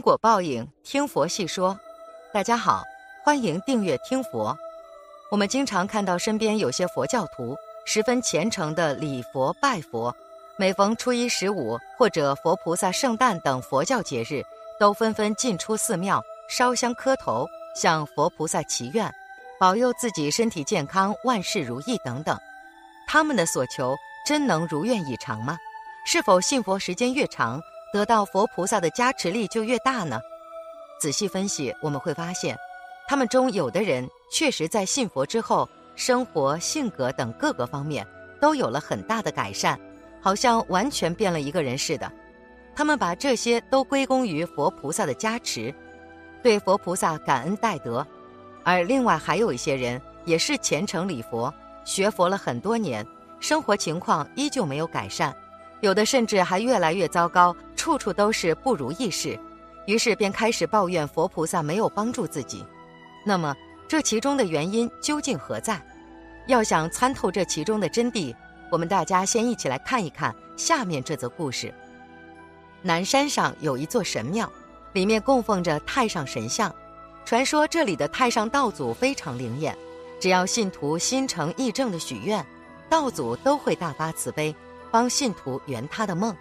[0.00, 1.78] 因果报应，听佛细说。
[2.32, 2.82] 大家好，
[3.22, 4.56] 欢迎订阅听佛。
[5.30, 7.54] 我们经常看到身边有些佛教徒
[7.84, 10.16] 十分虔诚的礼佛拜佛，
[10.56, 14.42] 每逢初一十五或者佛菩萨圣诞等佛教节日，
[14.78, 17.46] 都纷纷进出寺庙烧香磕头，
[17.76, 19.12] 向佛菩萨祈愿，
[19.58, 22.34] 保佑自己身体健康、万事如意等等。
[23.06, 23.94] 他们的所求
[24.24, 25.58] 真能如愿以偿吗？
[26.06, 27.60] 是否信佛时间越长？
[27.92, 30.20] 得到佛菩萨的加持力就越大呢。
[31.00, 32.56] 仔细分析，我们会发现，
[33.08, 38.06] 他们中有的人确实在信佛之后，生活、性格等各个方面
[38.40, 39.78] 都有了很大的改善，
[40.20, 42.10] 好像完全变了一个人似的。
[42.76, 45.74] 他们把这些都归功于佛菩萨的加持，
[46.42, 48.06] 对佛菩萨感恩戴德。
[48.62, 51.52] 而另外还有一些人也是虔诚礼佛、
[51.84, 53.04] 学佛了很多年，
[53.40, 55.34] 生活情况依旧没有改善。
[55.80, 59.40] 有的甚至还越来越糟糕，处处都是不如意事，
[59.86, 62.62] 于是便开始抱怨佛菩萨没有帮助自己。
[63.24, 63.56] 那么，
[63.88, 65.80] 这其中的原因究竟何在？
[66.46, 68.36] 要想参透这其中的真谛，
[68.70, 71.72] 我们大家先一起来看一看下面这则故事。
[72.82, 74.52] 南山上有一座神庙，
[74.92, 76.70] 里面供奉着太上神像，
[77.24, 79.74] 传说这里的太上道祖非常灵验，
[80.20, 82.44] 只要信徒心诚意正的许愿，
[82.90, 84.54] 道祖都会大发慈悲。
[84.90, 86.36] 帮信徒圆他的梦。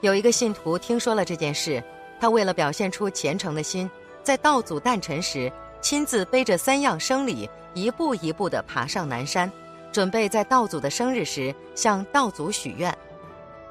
[0.00, 1.82] 有一个信徒听说了这件事，
[2.20, 3.90] 他为了表现出虔诚的心，
[4.22, 9.50] 在道祖诞辰时，亲自背着三样生礼，一步一步地爬上南山，
[9.90, 12.96] 准备在道祖的生日时向道祖许愿。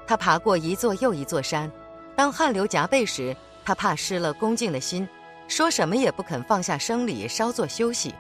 [0.06, 1.72] 他爬过一座又一座山，
[2.14, 5.08] 当汗流浃背时，他怕失了恭敬的心，
[5.48, 8.12] 说什么也不肯放下生礼稍作休息；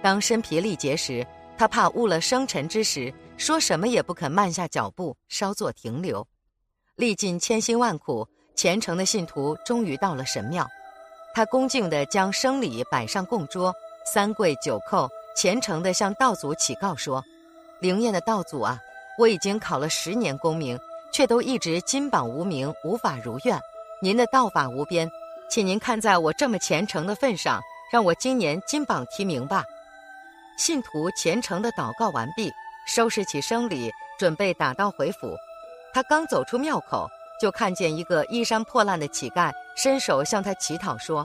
[0.00, 1.26] 当身疲力竭时，
[1.58, 3.12] 他怕误了生辰之时。
[3.36, 6.24] 说什么也不肯慢下脚步，稍作停留。
[6.96, 10.66] 历尽千辛万苦，虔诚的信徒终于到了神庙。
[11.34, 13.74] 他恭敬地将生礼摆上供桌，
[14.06, 17.24] 三跪九叩，虔诚地向道祖祈告说
[17.80, 18.78] ：“灵验的道祖啊，
[19.18, 20.78] 我已经考了十年功名，
[21.12, 23.58] 却都一直金榜无名，无法如愿。
[24.00, 25.10] 您的道法无边，
[25.50, 27.60] 请您看在我这么虔诚的份上，
[27.92, 29.64] 让我今年金榜题名吧。”
[30.56, 32.52] 信徒虔诚地祷告完毕。
[32.86, 35.34] 收拾起生礼，准备打道回府。
[35.94, 37.08] 他刚走出庙口，
[37.40, 41.24] 就看见一个衣衫破烂的乞丐伸手向他乞讨，说：“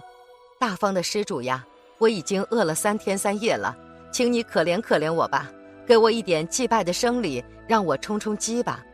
[0.61, 1.65] 大方的施主呀，
[1.97, 3.75] 我已经饿了三天三夜了，
[4.11, 5.49] 请你可怜可怜我吧，
[5.87, 8.85] 给我一点祭拜的生礼，让我充充饥吧。”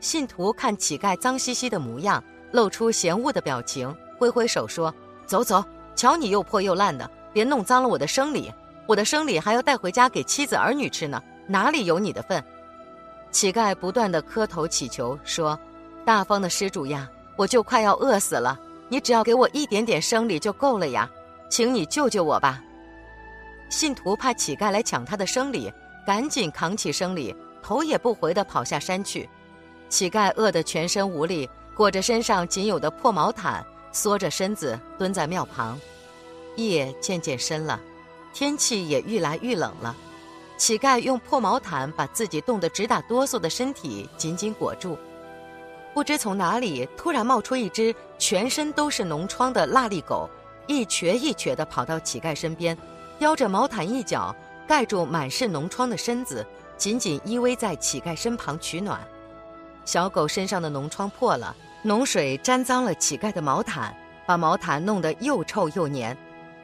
[0.00, 4.94] 信徒看乞丐脏兮兮的模样，露出嫌恶的表情，挥挥手说
[5.28, 5.62] ：“走走，
[5.94, 8.50] 瞧你又破又烂的，别弄脏了我的生礼，
[8.86, 12.42] 我的生礼还要带回家给妻子儿女吃呢。”哪里有你的份？
[13.36, 15.60] 乞丐不断的磕头祈求说
[16.06, 18.58] ：“大方的施主呀，我就快要饿死了，
[18.88, 21.06] 你只要给我一点点生礼就够了呀，
[21.50, 22.64] 请你救救我吧。”
[23.68, 25.70] 信徒怕乞丐来抢他的生礼，
[26.06, 29.28] 赶紧扛起生礼，头也不回的跑下山去。
[29.90, 35.78] 乞丐饿得全身无力，裹着身上仅有的破毛毯，缩着身子蹲在庙旁。
[36.56, 37.78] 夜渐渐深了，
[38.32, 39.94] 天气也愈来愈冷了。
[40.56, 44.98] 乞丐用破毛毯把自己冻得直打哆嗦的身体紧紧裹住，
[45.92, 50.28] 不知从哪里突然冒出一只全身都是脓疮的腊力狗，
[50.66, 52.76] 一瘸一瘸地跑到乞丐身边，
[53.18, 54.34] 叼着毛毯一角
[54.66, 56.44] 盖住满是脓疮的身子，
[56.76, 58.98] 紧紧依偎在乞丐身旁取暖。
[59.84, 63.94] 小狗身上的脓疮破了，脓水沾脏了乞丐的毛毯，
[64.26, 66.16] 把毛毯弄得又臭又黏。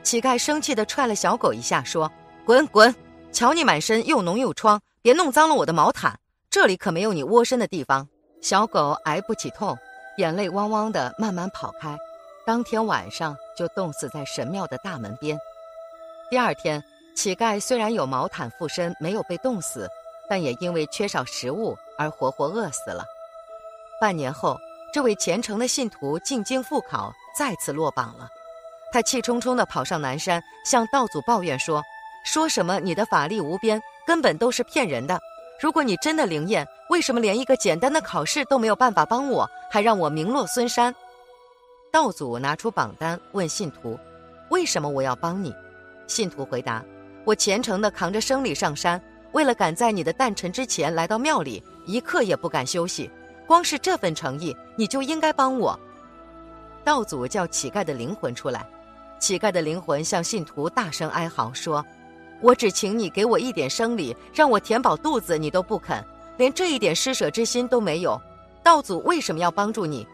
[0.03, 2.11] 乞丐生气地踹了小狗一下，说
[2.45, 2.93] ：“滚滚！”
[3.33, 6.19] 瞧你满身又脓又疮，别弄脏了我的毛毯。
[6.51, 8.07] 这里可没有你窝身的地方。
[8.43, 9.77] 小狗挨不起痛，
[10.19, 11.97] 眼泪汪汪的慢慢跑开。
[12.45, 15.39] 当天晚上就冻死在神庙的大门边。
[16.31, 16.83] 第二天，
[17.15, 19.89] 乞丐虽然有毛毯附身，没有被冻死，
[20.29, 23.03] 但也因为缺少食物而活活饿死了。
[23.99, 24.59] 半年后，
[24.93, 28.29] 这位虔诚的信徒进京复考，再次落榜了。
[28.93, 31.83] 他气冲冲地跑上南山，向道祖抱怨说。
[32.25, 35.21] 说什么你的法力无边，根本都是骗人的。
[35.61, 40.95] 如果你真的灵验，为什么连一个简单的考试都没有办法帮我，还让我名落孙山？
[41.91, 43.99] 道祖拿出榜单问信徒
[44.51, 45.55] ：“为什么我要帮你？”
[46.09, 46.83] 信徒回答
[47.25, 49.01] ：“我虔诚地扛着生礼上山，
[49.33, 53.11] 为了赶在你的诞辰之前来到庙里，一刻也不敢休息。
[53.47, 55.79] 光是这份诚意，你就应该帮我。”
[56.83, 58.67] 道祖叫乞丐的灵魂出来，
[59.21, 61.85] 乞丐的灵魂向信徒大声哀嚎说。
[62.43, 66.05] 我只请你给我一点生理，让我填饱肚子，你都不肯，
[66.37, 68.21] 连这一点施舍之心都没有。
[68.65, 70.07] 道祖为什么要帮助你？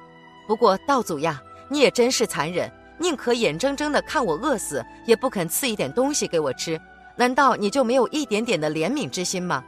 [0.47, 6.79] 不过道祖呀，你也真是残忍，宁可眼睁睁的看我饿死，也不肯赐一点东西给我吃。
[7.17, 9.65] 难道你就没有一点点的怜悯之心吗？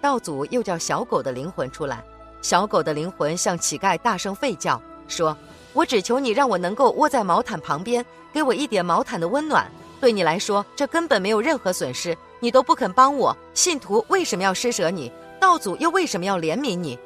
[0.00, 2.02] 道祖又叫小狗的灵魂出来，
[2.40, 5.36] 小狗的灵魂向乞丐大声吠叫，说
[5.74, 9.70] ：“我只求你让我能够窝在毛毯旁边，给我一点毛毯的温暖。
[10.00, 15.12] 对你来说，这根本没有任何损失，你都不肯帮我，信徒为什么要施舍你？
[15.40, 16.98] 道祖又为什么要怜悯你？”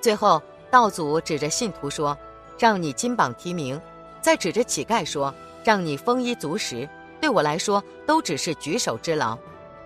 [0.00, 0.40] 最后，
[0.70, 2.16] 道祖指着信徒说
[2.58, 3.80] ：“让你金榜题名。”
[4.20, 6.88] 再指着乞丐说：“让你丰衣足食。”
[7.20, 9.36] 对我来说，都只是举手之劳，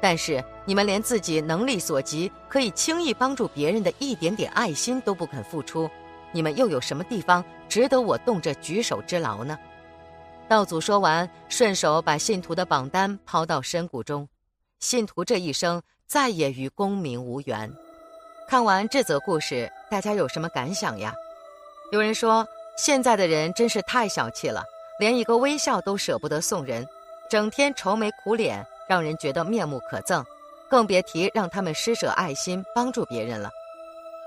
[0.01, 5.89] 但是你们连自己能力所及，可以轻易帮助别人的一点点爱心都不肯付出，
[6.33, 9.59] 你们又有什么地方值得我动这举手之劳呢？
[10.53, 14.29] 道祖说完，顺手把信徒的榜单抛到深谷中，
[14.81, 17.73] 信徒这一生再也与功名无缘。
[18.47, 21.15] 看完这则故事，大家有什么感想呀？
[21.91, 22.47] 有人说，
[22.77, 24.63] 现在的人真是太小气了，
[25.01, 26.87] 连一个微笑都舍不得送人。
[27.31, 30.23] 整天愁眉苦脸，让人觉得面目可憎，
[30.69, 33.49] 更别提让他们施舍爱心帮助别人了。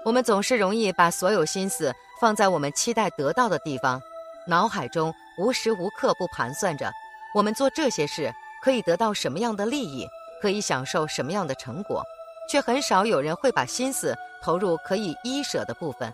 [0.04, 4.01] 我们总是容易把所有心思放在我们期待得到的地方，
[4.47, 6.92] 脑海中无时无刻不盘算着
[7.33, 8.31] 我们做这些事
[8.62, 10.07] 可以得到什么样的利益，
[10.42, 12.03] 可以享受什么样的成果，
[12.50, 16.12] 却很少有人会把心思投入可以依舍的部分。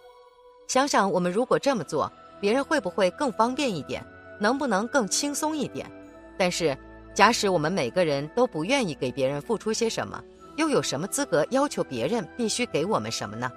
[0.67, 4.03] 想想我们如果这么做，别人会不会更方便一点？
[4.39, 5.89] 能不能更轻松一点？
[6.37, 6.75] 但是，
[7.13, 10.21] 假使我们每个人都不愿意给别人付出些什么，
[10.55, 13.51] 又有什么资格要求别人必须给我们什么呢？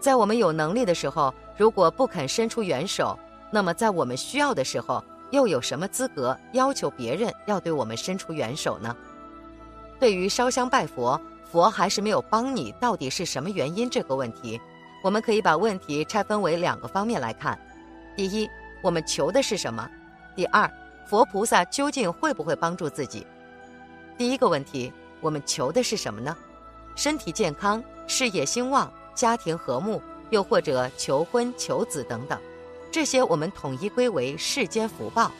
[0.00, 3.16] 在我们有能力的时候，如果不肯伸出援手，
[3.50, 8.96] 那么在我们需要的时候，又有什么资格要求别人要对我们伸出援手呢？
[9.98, 11.20] 对于烧香拜佛，
[11.50, 13.90] 佛还是没有帮你，到底是什么原因？
[13.90, 14.60] 这个问题，
[15.02, 17.58] 我们可以把问题拆分为两个方面来看：
[18.16, 18.48] 第一，
[18.82, 19.88] 我们求的是什么？
[20.34, 20.70] 第二。
[21.06, 23.26] 佛菩萨究竟会不会帮助自己？
[24.16, 26.36] 第一个问题，我们求的是什么呢？
[26.94, 30.00] 身体健康、事业兴旺、家庭和睦，
[30.30, 32.40] 又或者求婚、求子等等，
[32.90, 35.30] 这些我们统一归为世间福报。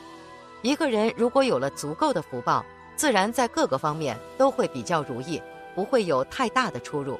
[0.62, 2.64] 一个人如果有了足够的福报，
[2.96, 5.42] 自然在各个方面都会比较如意，
[5.74, 7.18] 不会有太大的出入。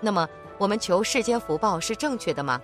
[0.00, 0.28] 那么，
[0.58, 2.60] 我们求世间福报是正确的吗？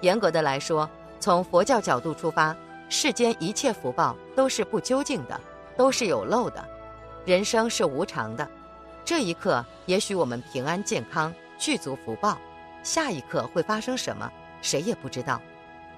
[0.00, 2.54] 严格的来说，从佛教角度出发。
[2.90, 5.40] 世间一切福报都是不究竟的，
[5.76, 6.62] 都是有漏的，
[7.24, 8.46] 人生是无常的。
[9.04, 12.36] 这一刻，也许我们平安健康，具足福报；
[12.82, 14.30] 下一刻会发生什么，
[14.60, 15.40] 谁也不知道。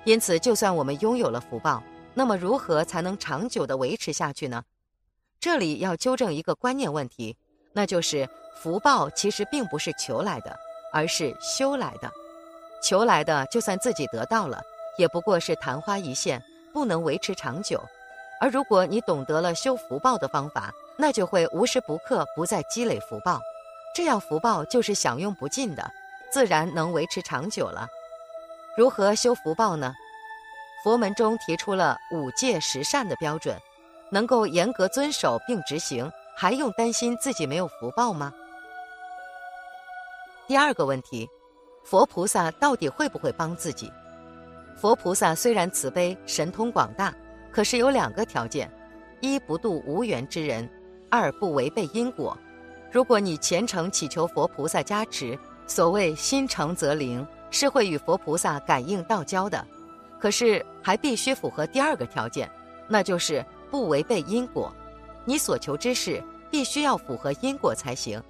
[0.06, 1.82] 因此，就算我们拥有了福报，
[2.14, 4.62] 那么如何才能长久的维持下去呢？
[5.40, 7.36] 这里要纠正一个观念问题，
[7.72, 8.28] 那就是
[8.62, 10.56] 福报其实并不是求来的，
[10.92, 12.08] 而是修来的。
[12.80, 14.62] 求来的，就算自己得到了，
[14.96, 16.40] 也不过是昙花一现。
[16.72, 17.82] 不能维持长久，
[18.38, 23.40] 而如果你懂得了修福报的方法，那就会无时不刻不再积累福报，
[23.94, 25.90] 这样福报就是享用不尽的，
[26.30, 27.88] 自然能维持长久了。
[28.76, 29.94] 如何修福报呢？
[30.84, 33.56] 佛门中提出了五戒十善的标准，
[34.12, 38.30] 能够严格遵守并执行，还用担心自己没有福报吗？
[40.46, 41.26] 第二个问题，
[41.84, 43.90] 佛菩萨到底会不会帮自己？
[44.76, 47.14] 佛菩萨虽然慈悲神通广大，
[47.50, 48.70] 可是有两个条件：
[49.22, 50.68] 一不度无缘之人；
[51.10, 52.36] 二不违背因果。
[52.92, 59.64] 如果你虔诚祈求佛菩萨加持，所谓心诚则灵，是会与佛菩萨感应道交的。
[60.18, 62.50] 可是还必须符合第二个条件，
[62.88, 64.72] 那就是不违背因果。
[65.24, 68.20] 你所求之事必须要符合因果才行。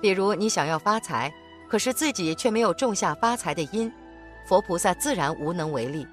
[0.00, 1.32] 比如你想要发财，
[1.68, 3.90] 可是自己却没有种下发财的因。
[4.46, 6.06] 佛菩萨自然无能为力。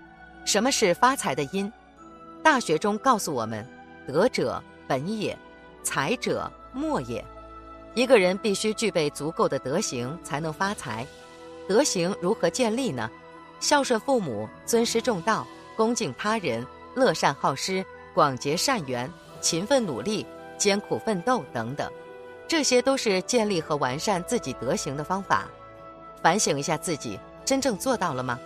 [0.45, 1.71] 什么是发财的因？
[2.41, 3.67] 大学中告诉我们：
[4.07, 5.37] 德者本也，
[5.83, 7.23] 财者末也。
[7.93, 11.05] 一个人必须具备足够的德行，才能发财。
[11.71, 13.09] 德行如何建立呢？
[13.61, 15.47] 孝顺父母，尊师重道，
[15.77, 19.09] 恭敬他人，乐善好施，广结善缘，
[19.39, 20.25] 勤奋努力，
[20.57, 21.89] 艰苦奋斗等等，
[22.45, 25.47] 这些都是建立和完善自己德行的方法。
[26.21, 27.17] 反省一下自己。
[27.45, 28.37] 真正做到了吗？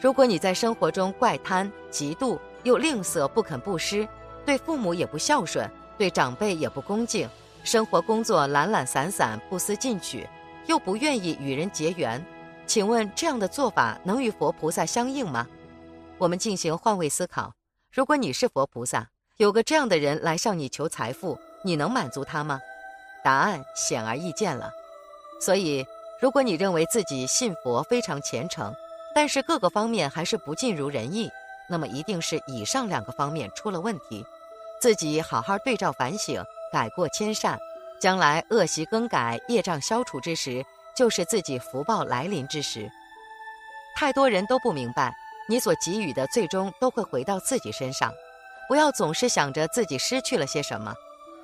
[0.00, 4.08] 如果你在生活中怪贪、嫉妒，又吝啬不肯布施，
[4.46, 7.28] 对父母也不孝顺，对长辈也不恭敬，
[7.64, 10.26] 生活工作懒懒散散、不思进取，
[10.66, 12.22] 又不愿意与人结缘，
[12.66, 15.46] 请问这样的做法能与佛菩萨相应吗？
[16.18, 17.52] 我们进行换位思考：
[17.92, 22.60] 如果你是佛菩萨，有个这样的人来向你求财富，你能满足他吗？
[23.24, 24.70] 答案显而易见了。
[25.40, 25.86] 所以。
[26.18, 28.74] 如果你认为自己信佛非常虔诚，
[29.14, 31.30] 但是各个方面还是不尽如人意，
[31.68, 34.24] 那么一定是以上两个方面出了问题。
[34.80, 36.42] 自己好好对照反省，
[36.72, 37.58] 改过迁善，
[38.00, 40.64] 将来恶习更改、业障消除之时，
[40.96, 42.90] 就是自己福报来临之时。
[43.94, 45.14] 太多人都不明白，
[45.48, 48.12] 你所给予的最终都会回到自己身上。
[48.68, 50.92] 不要总是想着自己失去了些什么，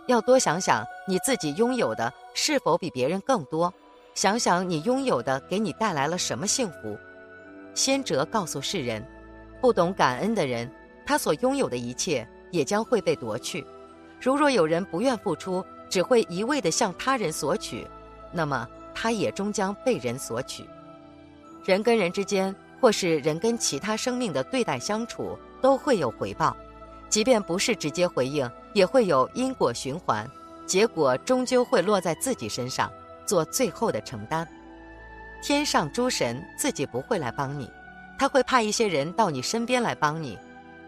[0.06, 3.73] 要多想想你自己拥有的是否比别人更多，
[4.14, 6.99] 想想你拥有的给你带来了什么幸福。
[7.75, 9.06] 先哲告诉世人，
[9.61, 10.71] 不懂感恩的人，
[11.06, 13.64] 他所拥有的一切也将会被夺去。
[14.21, 17.87] 如若有人不愿付出，只会一味地向他人索取，
[18.32, 20.64] 那么他也终将被人索取。
[21.64, 26.56] 人跟人之间，或是人跟其他生命的对待相处，都会有回报。
[27.08, 30.28] 即便不是直接回应，也会有因果循环，
[30.66, 32.90] 结果终究会落在自己身上，
[33.26, 34.49] 做最后的承担。
[35.42, 37.70] 天上诸神自己不会来帮你，
[38.18, 40.38] 他会派一些人到你身边来帮你。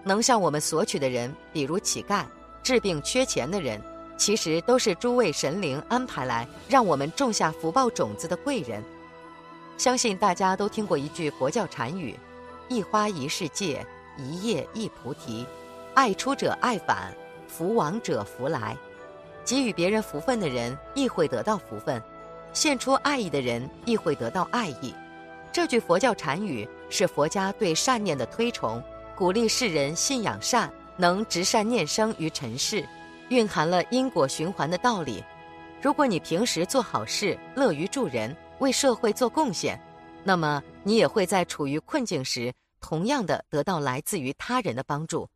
[0.03, 2.25] 能向我们索取的人，比如乞丐、
[2.63, 3.81] 治病缺钱的人，
[4.17, 8.83] 其实都是诸位神灵安排来让我们种下福报种子的贵人。
[9.77, 12.19] 相信大家都听过一句佛教禅语
[12.69, 13.85] ：“一花一世界，
[14.17, 15.45] 一叶一菩提。”
[15.95, 17.15] 爱出者爱返，
[17.47, 18.77] 福往者福来。
[19.45, 22.01] 给予别人福分的人，亦会得到福分；
[22.53, 24.95] 献出爱意的人，亦会得到爱意。
[25.53, 28.83] 这句佛教禅语是佛家对善念的推崇，
[29.15, 32.85] 鼓励世人信仰善，能执善念生于尘世，
[33.31, 35.25] 蕴含了因果循环的道理。
[35.81, 39.81] 如果你平时做好事，乐于助人，为社会做贡献，
[40.23, 45.29] 那么你也会在处于困境时，同样的得到来自于他人的帮助。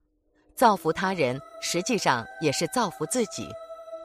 [0.54, 3.48] 造福他人，实际上也是造福自己。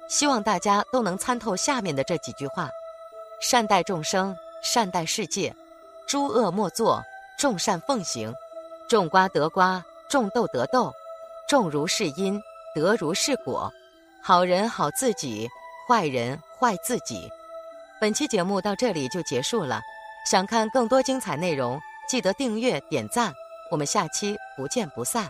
[0.09, 2.69] 希望大家都能参透下面的这几句话：
[3.41, 5.51] 善待众生，善待世界；
[6.05, 7.01] 诸恶莫作，
[7.39, 8.31] 众善奉行；
[8.87, 10.91] 种瓜得瓜，种豆得豆；
[11.47, 12.39] 种如是因，
[12.75, 13.71] 得如是果。
[14.21, 15.49] 好人好自己，
[15.87, 17.29] 坏人坏自己。
[17.99, 19.81] 本期节目到这里就结束了。
[20.25, 23.33] 想看更多精彩内容，记得订阅点赞。
[23.69, 25.27] 我们下期不见不散。